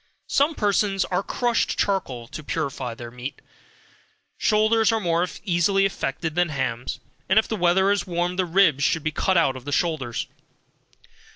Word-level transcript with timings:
Some 0.25 0.55
persons 0.55 1.05
use 1.11 1.23
crushed 1.27 1.77
charcoal 1.77 2.27
to 2.29 2.43
purify 2.43 2.95
their 2.95 3.11
meat. 3.11 3.39
Shoulders 4.35 4.91
are 4.91 4.99
more 4.99 5.27
easily 5.45 5.85
affected 5.85 6.33
than 6.33 6.49
hams, 6.49 6.99
and 7.29 7.37
if 7.37 7.47
the 7.47 7.55
weather 7.55 7.91
is 7.91 8.07
warm 8.07 8.35
the 8.35 8.45
ribs 8.45 8.83
should 8.83 9.03
be 9.03 9.11
cut 9.11 9.37
out 9.37 9.55
of 9.55 9.63
the 9.63 9.71
shoulders. 9.71 10.25